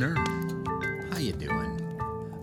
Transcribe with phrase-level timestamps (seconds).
[0.00, 1.08] Listener.
[1.12, 1.98] How you doing?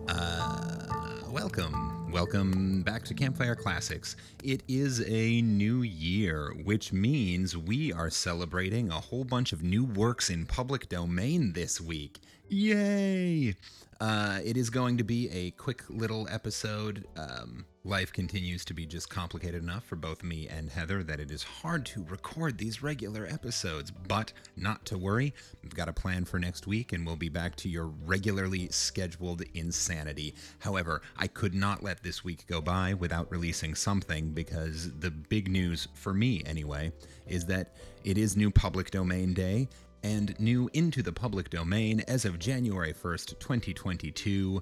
[0.07, 4.15] Uh, welcome, welcome back to Campfire Classics.
[4.43, 9.85] It is a new year, which means we are celebrating a whole bunch of new
[9.85, 12.19] works in public domain this week.
[12.49, 13.55] Yay!
[13.99, 17.05] Uh, it is going to be a quick little episode.
[17.17, 21.31] Um, life continues to be just complicated enough for both me and Heather that it
[21.31, 23.91] is hard to record these regular episodes.
[23.91, 27.55] But not to worry, we've got a plan for next week and we'll be back
[27.57, 30.35] to your regularly scheduled insanity.
[30.59, 35.49] However, I could not let this week go by without releasing something because the big
[35.49, 36.91] news, for me anyway,
[37.25, 39.69] is that it is New Public Domain Day
[40.03, 44.61] and new into the public domain as of January 1st, 2022,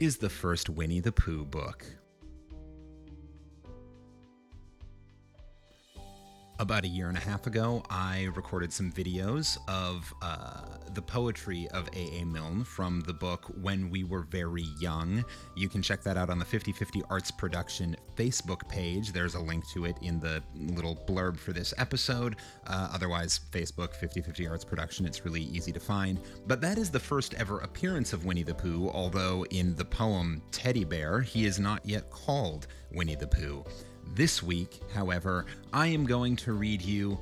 [0.00, 1.86] is the first Winnie the Pooh book.
[6.60, 11.68] About a year and a half ago, I recorded some videos of uh, the poetry
[11.68, 12.24] of A.A.
[12.24, 15.24] Milne from the book When We Were Very Young.
[15.54, 19.12] You can check that out on the 5050 Arts Production Facebook page.
[19.12, 22.34] There's a link to it in the little blurb for this episode.
[22.66, 26.18] Uh, otherwise, Facebook 5050 Arts Production, it's really easy to find.
[26.48, 30.42] But that is the first ever appearance of Winnie the Pooh, although in the poem
[30.50, 33.64] Teddy Bear, he is not yet called Winnie the Pooh.
[34.14, 37.18] This week, however, I am going to read you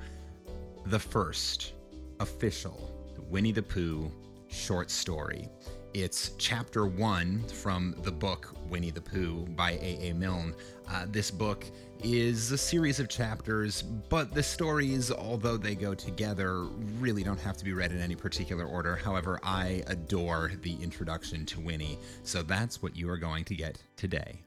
[0.86, 1.72] the first
[2.20, 2.90] official
[3.28, 4.10] Winnie the Pooh
[4.48, 5.48] short story.
[5.92, 10.12] It's chapter one from the book Winnie the Pooh by A.A.
[10.14, 10.54] Milne.
[10.90, 11.64] Uh, this book
[12.02, 16.64] is a series of chapters, but the stories, although they go together,
[16.98, 18.96] really don't have to be read in any particular order.
[18.96, 23.78] However, I adore the introduction to Winnie, so that's what you are going to get
[23.96, 24.42] today.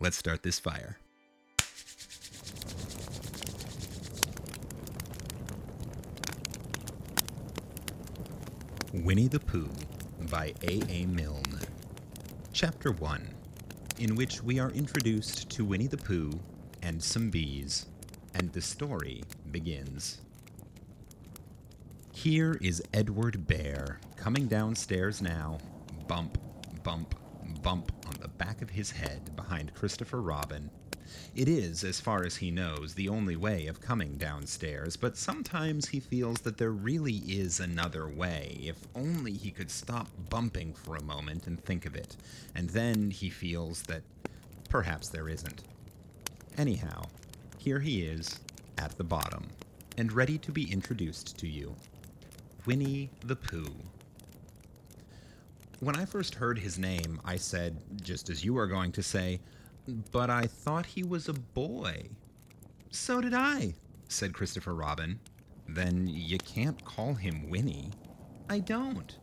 [0.00, 0.98] Let's start this fire.
[9.04, 9.68] Winnie the Pooh
[10.30, 10.80] by A.
[10.88, 11.04] A.
[11.04, 11.60] Milne.
[12.54, 13.28] Chapter 1,
[13.98, 16.32] in which we are introduced to Winnie the Pooh
[16.80, 17.84] and some bees,
[18.32, 20.22] and the story begins.
[22.12, 25.58] Here is Edward Bear coming downstairs now,
[26.08, 26.38] bump,
[26.82, 27.14] bump,
[27.60, 30.70] bump on the back of his head behind Christopher Robin
[31.34, 35.88] it is, as far as he knows, the only way of coming downstairs, but sometimes
[35.88, 40.96] he feels that there really is another way, if only he could stop bumping for
[40.96, 42.16] a moment and think of it.
[42.54, 44.02] And then he feels that
[44.68, 45.62] perhaps there isn't.
[46.56, 47.04] Anyhow,
[47.58, 48.40] here he is,
[48.78, 49.46] at the bottom,
[49.96, 51.74] and ready to be introduced to you.
[52.66, 53.74] Winnie the Pooh.
[55.80, 59.40] When I first heard his name, I said, just as you are going to say,
[60.12, 62.08] but I thought he was a boy.
[62.90, 63.74] So did I,
[64.08, 65.18] said Christopher Robin.
[65.68, 67.90] Then you can't call him Winnie.
[68.48, 69.16] I don't.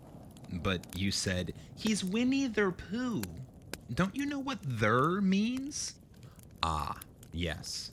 [0.52, 3.22] But you said, he's Winnie the Pooh.
[3.94, 5.96] Don't you know what there means?
[6.64, 6.98] Ah,
[7.32, 7.92] yes.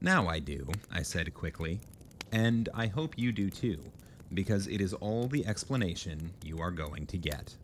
[0.00, 1.80] Now I do, I said quickly.
[2.32, 3.80] And I hope you do too,
[4.34, 7.56] because it is all the explanation you are going to get.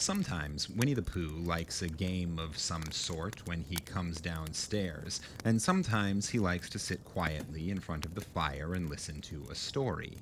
[0.00, 5.60] Sometimes Winnie the Pooh likes a game of some sort when he comes downstairs, and
[5.60, 9.54] sometimes he likes to sit quietly in front of the fire and listen to a
[9.54, 10.16] story.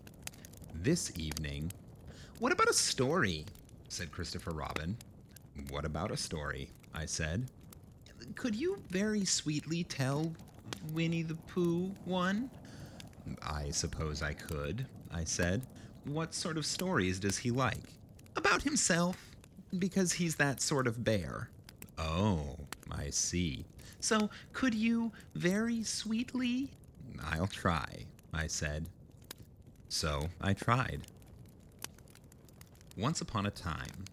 [0.74, 1.70] This evening,
[2.40, 3.46] What about a story?
[3.88, 4.96] said Christopher Robin.
[5.70, 6.70] What about a story?
[6.92, 7.46] I said.
[8.34, 10.34] Could you very sweetly tell
[10.92, 12.50] Winnie the Pooh one?
[13.42, 15.62] I suppose I could, I said.
[16.02, 17.94] What sort of stories does he like?
[18.34, 19.27] About himself
[19.76, 21.50] because he's that sort of bear.
[21.98, 22.56] Oh,
[22.90, 23.64] I see.
[24.00, 26.70] So, could you very sweetly?
[27.22, 28.86] I'll try, I said.
[29.88, 31.02] So I tried.
[32.96, 34.04] Once upon a time,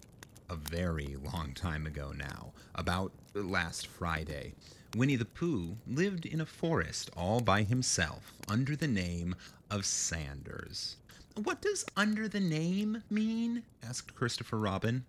[0.50, 4.54] a very long time ago now, about last Friday,
[4.96, 9.36] Winnie the Pooh lived in a forest all by himself under the name
[9.70, 10.98] of Sanders.
[11.36, 13.64] What does under the name mean?
[13.84, 15.04] asked Christopher Robin.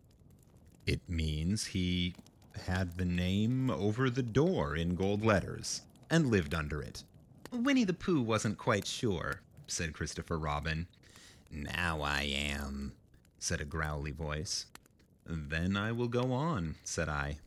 [0.87, 2.15] It means he
[2.65, 7.03] had the name over the door in gold letters and lived under it.
[7.51, 10.87] Winnie the Pooh wasn't quite sure, said Christopher Robin.
[11.51, 12.93] Now I am,
[13.41, 14.67] said a growly voice.
[15.27, 17.39] Then I will go on, said I.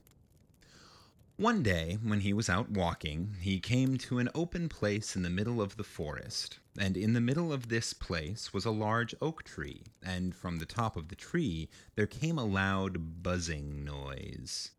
[1.40, 5.30] One day, when he was out walking, he came to an open place in the
[5.30, 9.44] middle of the forest, and in the middle of this place was a large oak
[9.44, 14.72] tree, and from the top of the tree there came a loud buzzing noise.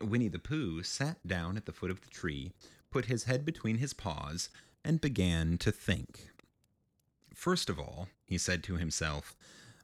[0.00, 2.52] Winnie the Pooh sat down at the foot of the tree,
[2.92, 4.50] put his head between his paws,
[4.84, 6.30] and began to think.
[7.34, 9.36] First of all, he said to himself,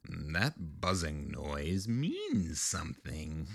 [0.09, 3.49] That buzzing noise means something.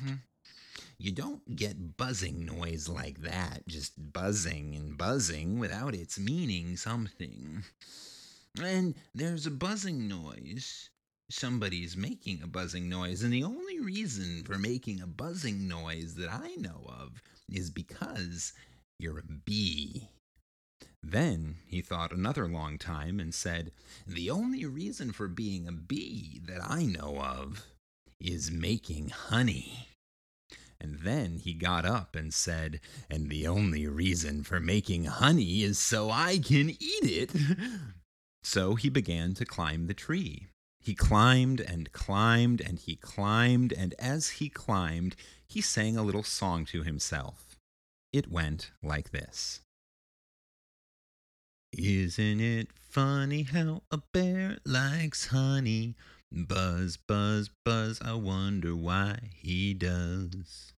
[1.02, 7.64] You don't get buzzing noise like that, just buzzing and buzzing without its meaning something.
[8.62, 10.90] And there's a buzzing noise.
[11.32, 16.30] Somebody's making a buzzing noise, and the only reason for making a buzzing noise that
[16.34, 18.52] I know of is because
[19.00, 20.10] you're a bee.
[21.02, 23.72] Then he thought another long time and said,
[24.06, 27.66] The only reason for being a bee that I know of
[28.20, 29.89] is making honey.
[30.82, 32.80] And then he got up and said,
[33.10, 37.32] And the only reason for making honey is so I can eat it.
[38.42, 40.48] So he began to climb the tree.
[40.80, 45.16] He climbed and climbed and he climbed, and as he climbed,
[45.46, 47.58] he sang a little song to himself.
[48.12, 49.62] It went like this
[51.74, 55.96] Isn't it funny how a bear likes honey?
[56.32, 60.74] Buzz, buzz, buzz, I wonder why he does.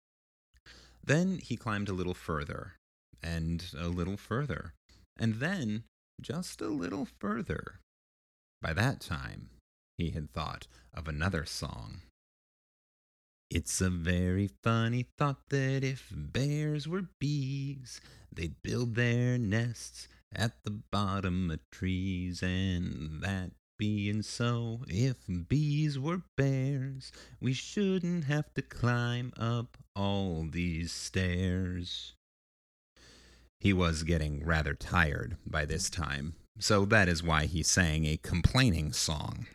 [1.03, 2.75] Then he climbed a little further,
[3.23, 4.75] and a little further,
[5.19, 5.85] and then
[6.21, 7.81] just a little further.
[8.63, 9.51] By that time,
[9.99, 12.03] he had thought of another song.
[13.51, 18.01] It's a very funny thought that if bears were bees,
[18.33, 23.51] they'd build their nests at the bottom of trees, and that
[23.81, 25.17] being so, if
[25.49, 27.11] bees were bears,
[27.41, 32.13] we shouldn't have to climb up all these stairs.
[33.59, 38.19] He was getting rather tired by this time, so that is why he sang a
[38.19, 39.47] complaining song.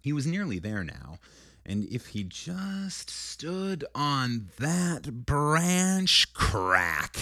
[0.00, 1.18] He was nearly there now,
[1.66, 7.18] and if he just stood on that branch crack.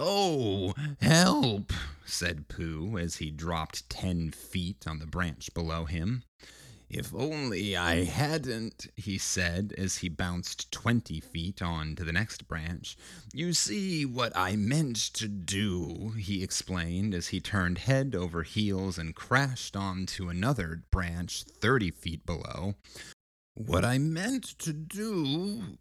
[0.00, 1.72] Oh, help!
[2.06, 6.22] said Pooh as he dropped ten feet on the branch below him.
[6.88, 12.46] If only I hadn't, he said as he bounced twenty feet on to the next
[12.46, 12.96] branch.
[13.34, 18.98] You see what I meant to do, he explained as he turned head over heels
[18.98, 22.76] and crashed onto another branch thirty feet below.
[23.54, 25.78] What I meant to do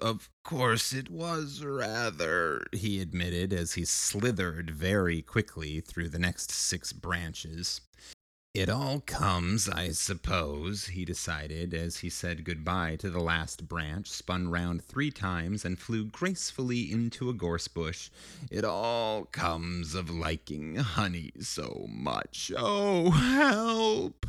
[0.00, 6.50] of course, it was rather, he admitted as he slithered very quickly through the next
[6.50, 7.80] six branches.
[8.54, 14.08] It all comes, I suppose, he decided as he said goodbye to the last branch,
[14.08, 18.10] spun round three times, and flew gracefully into a gorse bush.
[18.52, 22.52] It all comes of liking honey so much.
[22.56, 24.24] Oh, help!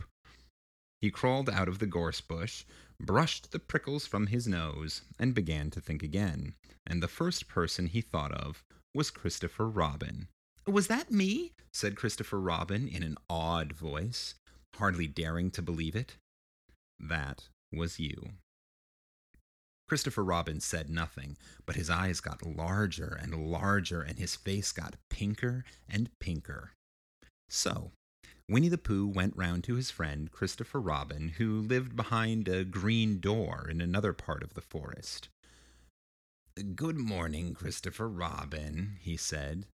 [1.02, 2.66] He crawled out of the gorse bush,
[3.00, 6.54] brushed the prickles from his nose, and began to think again.
[6.86, 10.28] And the first person he thought of was Christopher Robin.
[10.68, 11.54] Was that me?
[11.72, 14.36] said Christopher Robin in an awed voice,
[14.76, 16.18] hardly daring to believe it.
[17.00, 18.32] That was you.
[19.88, 24.96] Christopher Robin said nothing, but his eyes got larger and larger, and his face got
[25.10, 26.72] pinker and pinker.
[27.50, 27.92] So,
[28.48, 33.20] Winnie the Pooh went round to his friend Christopher Robin, who lived behind a green
[33.20, 35.30] door in another part of the forest.
[36.76, 39.66] Good morning, Christopher Robin, he said.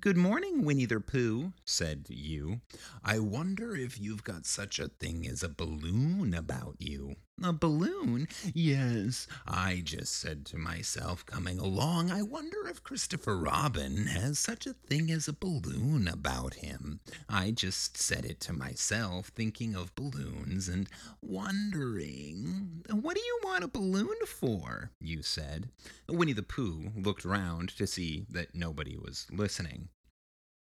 [0.00, 2.62] Good morning, Winnie the Pooh, said you.
[3.04, 7.14] I wonder if you've got such a thing as a balloon about you.
[7.40, 8.26] A balloon?
[8.52, 14.66] Yes, I just said to myself coming along, I wonder if Christopher Robin has such
[14.66, 16.98] a thing as a balloon about him.
[17.28, 20.88] I just said it to myself, thinking of balloons and
[21.22, 22.82] wondering.
[22.90, 24.90] What do you want a balloon for?
[25.00, 25.68] You said.
[26.08, 29.67] Winnie the Pooh looked round to see that nobody was listening,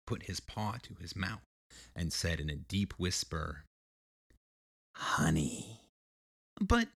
[0.06, 1.46] put his paw to his mouth,
[1.96, 3.66] and said in a deep whisper,
[4.96, 5.82] Honey.
[6.60, 6.90] But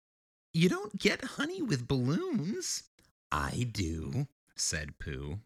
[0.53, 2.83] you don't get honey with balloons.
[3.31, 5.39] I do, said Pooh.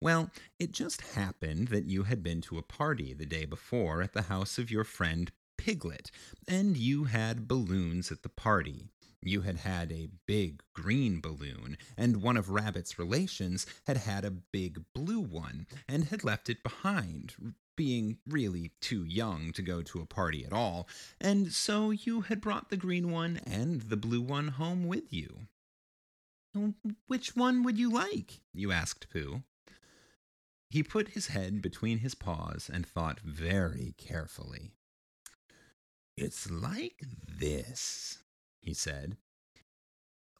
[0.00, 4.12] Well, it just happened that you had been to a party the day before at
[4.12, 6.10] the house of your friend Piglet,
[6.46, 8.90] and you had balloons at the party.
[9.22, 14.30] You had had a big green balloon, and one of Rabbit's relations had had a
[14.30, 17.34] big blue one and had left it behind,
[17.76, 20.88] being really too young to go to a party at all,
[21.20, 25.48] and so you had brought the green one and the blue one home with you.
[27.06, 28.40] Which one would you like?
[28.52, 29.42] you asked Pooh.
[30.70, 34.72] He put his head between his paws and thought very carefully.
[36.16, 38.07] It's like this,
[38.60, 39.16] he said.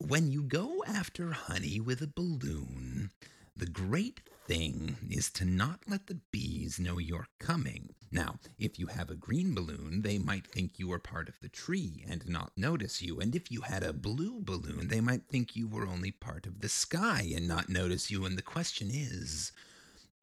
[0.01, 3.11] When you go after honey with a balloon,
[3.57, 7.95] the great thing is to not let the bees know you're coming.
[8.13, 11.49] Now, if you have a green balloon, they might think you are part of the
[11.49, 13.19] tree and not notice you.
[13.19, 16.61] And if you had a blue balloon, they might think you were only part of
[16.61, 18.25] the sky and not notice you.
[18.25, 19.53] And the question is,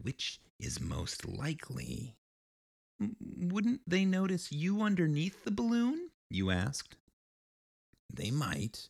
[0.02, 2.16] which is most likely?
[3.38, 6.10] Wouldn't they notice you underneath the balloon?
[6.30, 6.96] You asked.
[8.12, 8.90] They might,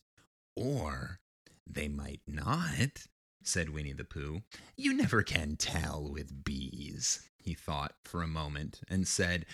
[0.56, 1.20] or
[1.66, 3.08] they might not,
[3.44, 4.44] said Winnie the Pooh.
[4.76, 9.46] You never can tell with bees, he thought for a moment, and said,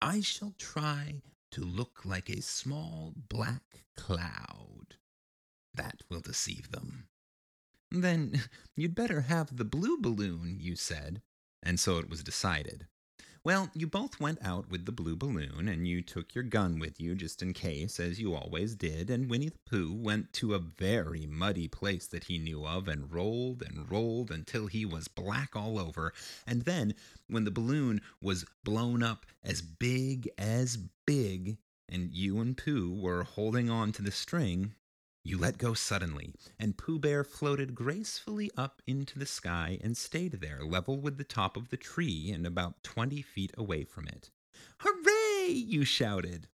[0.00, 4.96] I shall try to look like a small black cloud.
[5.74, 7.08] That will deceive them.
[7.90, 8.42] Then
[8.76, 11.22] you'd better have the blue balloon, you said,
[11.62, 12.86] and so it was decided.
[13.44, 16.98] Well, you both went out with the blue balloon, and you took your gun with
[16.98, 20.58] you just in case, as you always did, and Winnie the Pooh went to a
[20.58, 25.54] very muddy place that he knew of and rolled and rolled until he was black
[25.54, 26.14] all over.
[26.46, 26.94] And then,
[27.28, 33.24] when the balloon was blown up as big as big, and you and Pooh were
[33.24, 34.72] holding on to the string,
[35.24, 40.40] you let go suddenly, and Pooh Bear floated gracefully up into the sky and stayed
[40.40, 44.30] there, level with the top of the tree and about twenty feet away from it.
[44.80, 45.48] Hooray!
[45.48, 46.48] you shouted.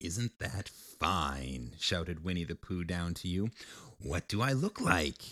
[0.00, 1.74] Isn't that fine?
[1.78, 3.50] shouted Winnie the Pooh down to you.
[3.98, 5.22] What do I look like?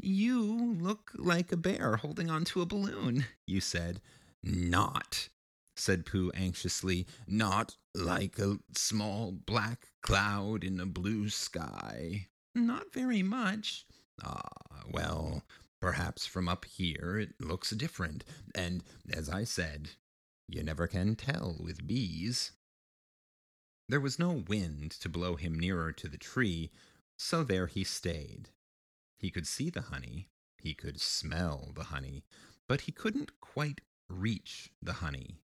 [0.00, 4.00] You look like a bear holding onto a balloon, you said.
[4.42, 5.28] Not,
[5.80, 12.28] said Pooh anxiously, not like a small black cloud in a blue sky.
[12.54, 13.86] Not very much.
[14.22, 15.42] Ah, well,
[15.80, 19.90] perhaps from up here it looks different, and as I said,
[20.46, 22.52] you never can tell with bees.
[23.88, 26.70] There was no wind to blow him nearer to the tree,
[27.16, 28.50] so there he stayed.
[29.16, 32.24] He could see the honey, he could smell the honey,
[32.68, 35.40] but he couldn't quite reach the honey.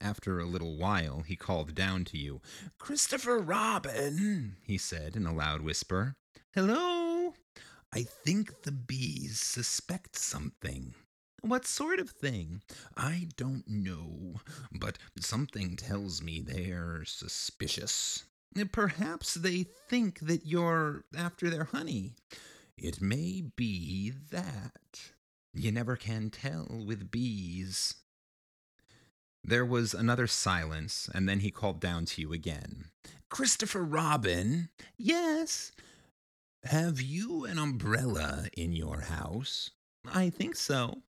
[0.00, 2.40] After a little while, he called down to you.
[2.78, 6.14] Christopher Robin, he said in a loud whisper.
[6.54, 7.34] Hello?
[7.92, 10.94] I think the bees suspect something.
[11.40, 12.62] What sort of thing?
[12.96, 14.40] I don't know,
[14.72, 18.24] but something tells me they're suspicious.
[18.72, 22.14] Perhaps they think that you're after their honey.
[22.76, 25.12] It may be that.
[25.54, 27.94] You never can tell with bees.
[29.44, 32.86] There was another silence, and then he called down to you again.
[33.30, 34.68] Christopher Robin?
[34.96, 35.72] Yes.
[36.64, 39.70] Have you an umbrella in your house?
[40.06, 41.02] I think so.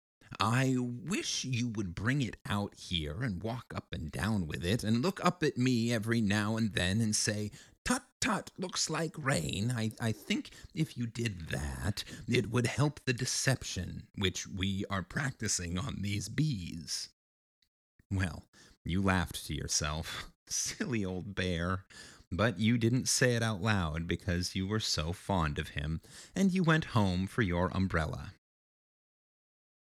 [0.40, 4.82] I wish you would bring it out here and walk up and down with it
[4.82, 7.52] and look up at me every now and then and say,
[7.84, 9.72] Tut tut, looks like rain.
[9.74, 15.04] I, I think if you did that, it would help the deception which we are
[15.04, 17.10] practicing on these bees.
[18.10, 18.44] Well,
[18.84, 20.30] you laughed to yourself.
[20.46, 21.84] Silly old bear.
[22.30, 26.00] But you didn't say it out loud because you were so fond of him,
[26.34, 28.32] and you went home for your umbrella.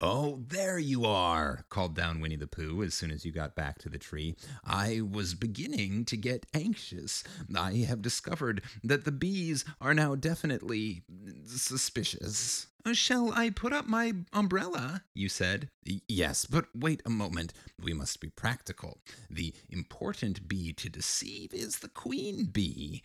[0.03, 3.77] Oh, there you are, called down Winnie the Pooh as soon as you got back
[3.79, 4.36] to the tree.
[4.65, 7.24] I was beginning to get anxious.
[7.55, 11.03] I have discovered that the bees are now definitely
[11.46, 12.65] suspicious.
[12.93, 15.03] Shall I put up my umbrella?
[15.13, 15.70] You said.
[15.84, 17.53] Yes, but wait a moment.
[17.79, 19.01] We must be practical.
[19.29, 23.03] The important bee to deceive is the queen bee.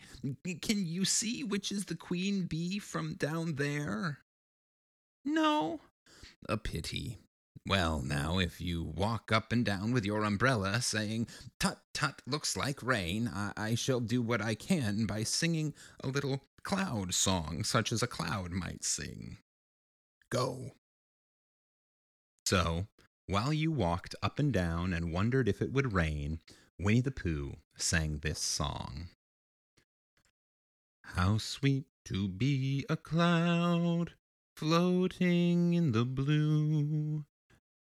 [0.63, 4.17] Can you see which is the queen bee from down there?
[5.23, 5.81] No,
[6.47, 7.19] a pity.
[7.65, 11.27] Well, now, if you walk up and down with your umbrella saying,
[11.59, 16.07] Tut tut, looks like rain, I, I shall do what I can by singing a
[16.07, 19.37] little cloud song, such as a cloud might sing.
[20.29, 20.71] Go.
[22.45, 22.87] So,
[23.25, 26.39] while you walked up and down and wondered if it would rain,
[26.79, 29.09] Winnie the Pooh sang this song.
[31.03, 34.13] How sweet to be a cloud
[34.57, 37.23] floating in the blue.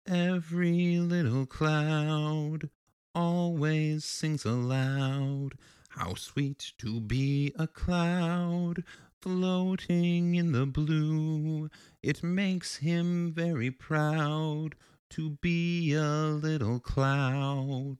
[0.07, 2.69] Every little cloud
[3.15, 5.53] always sings aloud.
[5.89, 8.85] How sweet to be a cloud
[9.23, 11.71] floating in the blue.
[12.03, 14.75] It makes him very proud
[15.11, 17.97] to be a little cloud.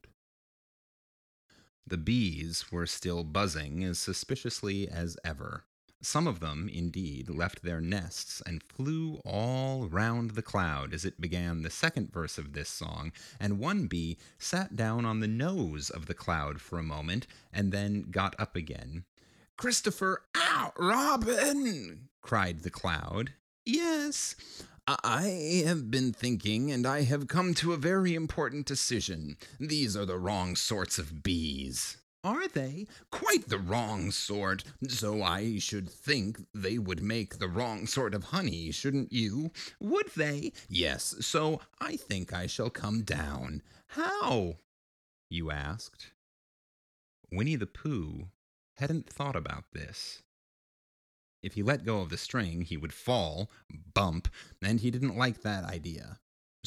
[1.87, 5.65] The bees were still buzzing as suspiciously as ever.
[6.03, 11.21] Some of them, indeed, left their nests and flew all round the cloud as it
[11.21, 15.91] began the second verse of this song, and one bee sat down on the nose
[15.91, 19.05] of the cloud for a moment and then got up again.
[19.57, 22.09] Christopher, ow, Robin!
[22.21, 23.33] cried the cloud.
[23.65, 24.37] Yes,
[24.87, 29.37] I have been thinking, and I have come to a very important decision.
[29.59, 31.97] These are the wrong sorts of bees.
[32.27, 32.89] Are they?
[33.13, 34.65] Quite the wrong sort.
[34.89, 39.53] So I should think they would make the wrong sort of honey, shouldn't you?
[39.79, 40.53] Would they?
[40.69, 43.63] Yes, so I think I shall come down.
[43.91, 44.57] How?
[45.31, 46.15] You asked.
[47.31, 48.27] Winnie the Pooh
[48.79, 50.25] hadn't thought about this.
[51.45, 53.53] If he let go of the string, he would fall,
[53.95, 54.27] bump,
[54.61, 56.19] and he didn't like that idea.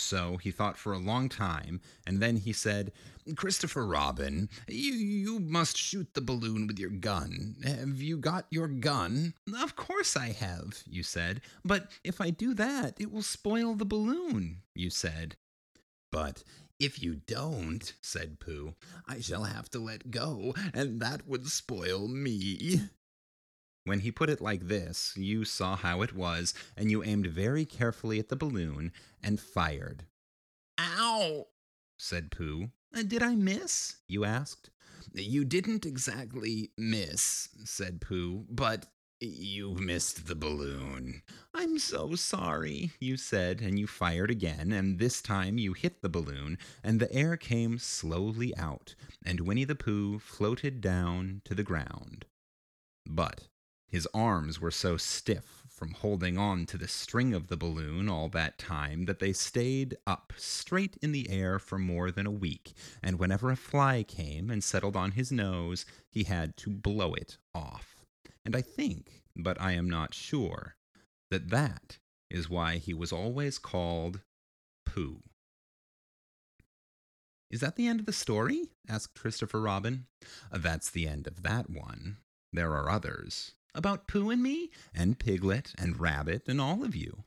[0.02, 2.92] So he thought for a long time, and then he said,
[3.36, 7.56] Christopher Robin, you, you must shoot the balloon with your gun.
[7.64, 9.34] Have you got your gun?
[9.62, 11.42] Of course I have, you said.
[11.64, 15.36] But if I do that, it will spoil the balloon, you said.
[16.12, 16.44] But
[16.80, 18.74] if you don't, said Pooh,
[19.08, 22.90] I shall have to let go, and that would spoil me.
[23.90, 27.66] When he put it like this, you saw how it was, and you aimed very
[27.66, 28.92] carefully at the balloon
[29.24, 30.06] and fired.
[30.78, 31.48] Ow!
[31.98, 32.70] said Pooh.
[32.94, 33.96] Did I miss?
[34.08, 34.70] you asked.
[35.16, 38.86] You didn't exactly miss, said Pooh, but
[39.20, 41.24] you missed the balloon.
[41.56, 46.10] I'm so sorry, you said, and you fired again, and this time you hit the
[46.10, 48.94] balloon, and the air came slowly out,
[49.26, 52.26] and Winnie the Pooh floated down to the ground.
[53.08, 53.48] But
[53.90, 58.28] his arms were so stiff from holding on to the string of the balloon all
[58.28, 62.74] that time that they stayed up straight in the air for more than a week,
[63.02, 67.38] and whenever a fly came and settled on his nose, he had to blow it
[67.56, 67.96] off.
[68.44, 70.76] And I think, but I am not sure,
[71.32, 71.98] that that
[72.30, 74.20] is why he was always called
[74.86, 75.22] Pooh.
[77.50, 78.66] Is that the end of the story?
[78.88, 80.08] asked Christopher Robin.
[80.52, 82.18] Uh, that's the end of that one.
[82.52, 87.24] There are others about Pooh and me, and Piglet, and Rabbit, and all of you.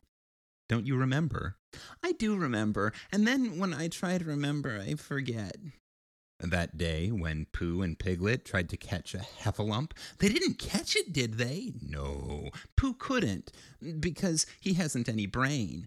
[0.68, 1.56] Don't you remember?
[2.02, 5.56] I do remember, and then when I try to remember, I forget.
[6.40, 11.12] That day when Pooh and Piglet tried to catch a heffalump, they didn't catch it,
[11.12, 11.74] did they?
[11.80, 13.52] No, Pooh couldn't,
[14.00, 15.86] because he hasn't any brain.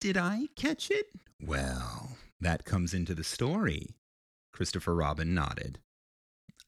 [0.00, 1.06] Did I catch it?
[1.42, 3.94] Well, that comes into the story.
[4.52, 5.78] Christopher Robin nodded.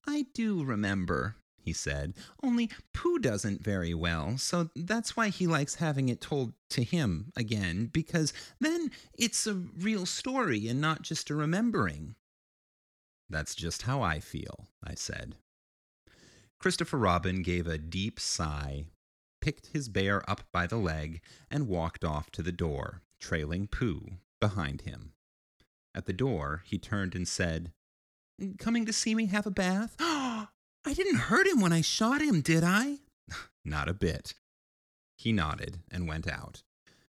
[0.07, 1.37] I do remember,
[1.69, 2.15] he said.
[2.43, 7.31] Only Pooh doesn't very well, so that's why he likes having it told to him
[7.37, 12.15] again, because then it's a real story and not just a remembering.
[13.29, 15.37] That's just how I feel, I said.
[16.59, 18.87] Christopher Robin gave a deep sigh,
[19.43, 24.13] picked his bear up by the leg, and walked off to the door, trailing Pooh
[24.41, 25.13] behind him.
[25.95, 27.73] At the door, he turned and said,
[28.59, 29.97] Coming to see me have a bath?
[30.85, 32.99] I didn't hurt him when I shot him, did I?
[33.65, 34.35] Not a bit.
[35.17, 36.63] He nodded and went out,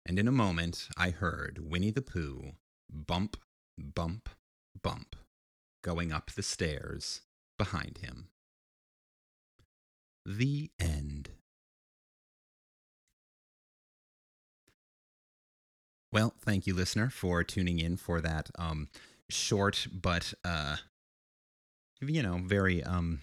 [0.07, 2.53] and in a moment I heard Winnie the Pooh
[2.90, 3.37] bump,
[3.79, 4.29] bump,
[4.83, 5.16] bump,
[5.83, 7.20] going up the stairs
[7.59, 8.29] behind him.
[10.25, 11.31] The end.
[16.12, 18.88] Well, thank you, listener, for tuning in for that um,
[19.29, 20.77] short but, uh,
[22.01, 23.20] you know, very um,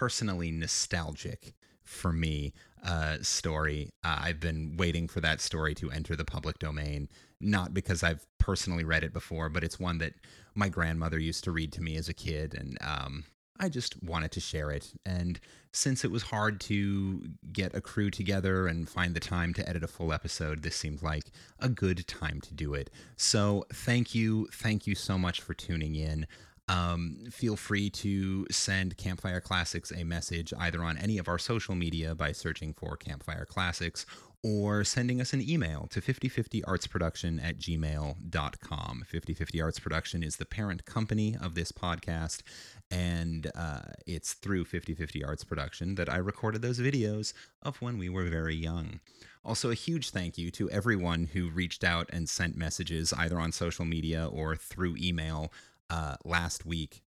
[0.00, 1.52] personally nostalgic
[1.84, 3.90] for me uh, story.
[4.02, 8.26] Uh, I've been waiting for that story to enter the public domain, not because I've
[8.38, 10.14] personally read it before, but it's one that
[10.54, 13.24] my grandmother used to read to me as a kid, and um,
[13.58, 14.90] I just wanted to share it.
[15.04, 15.38] And
[15.72, 19.84] since it was hard to get a crew together and find the time to edit
[19.84, 21.24] a full episode, this seemed like
[21.58, 22.88] a good time to do it.
[23.16, 24.48] So, thank you.
[24.50, 26.26] Thank you so much for tuning in.
[26.70, 31.74] Um, feel free to send Campfire Classics a message either on any of our social
[31.74, 34.06] media by searching for Campfire Classics
[34.44, 39.04] or sending us an email to 5050artsproduction at gmail.com.
[39.04, 42.42] 5050 Arts Production is the parent company of this podcast,
[42.88, 48.08] and uh, it's through 5050 Arts Production that I recorded those videos of when we
[48.08, 49.00] were very young.
[49.44, 53.50] Also, a huge thank you to everyone who reached out and sent messages either on
[53.50, 55.50] social media or through email
[55.90, 57.02] uh, last week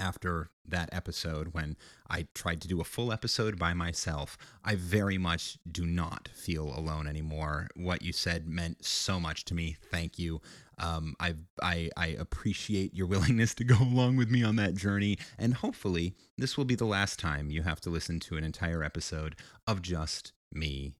[0.00, 1.76] after that episode when
[2.08, 4.38] I tried to do a full episode by myself.
[4.64, 7.68] I very much do not feel alone anymore.
[7.76, 9.76] What you said meant so much to me.
[9.90, 10.40] Thank you.
[10.78, 15.18] Um, I, I, I appreciate your willingness to go along with me on that journey,
[15.38, 18.82] and hopefully, this will be the last time you have to listen to an entire
[18.82, 20.94] episode of just me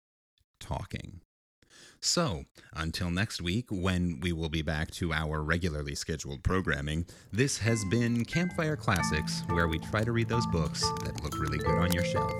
[0.58, 1.22] talking.
[2.02, 7.58] So, until next week, when we will be back to our regularly scheduled programming, this
[7.58, 11.78] has been Campfire Classics, where we try to read those books that look really good
[11.78, 12.32] on your shelf.